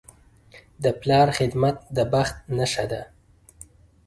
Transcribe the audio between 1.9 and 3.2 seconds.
د بخت نښه ده.